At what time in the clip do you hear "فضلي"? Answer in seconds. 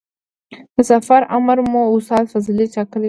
2.33-2.65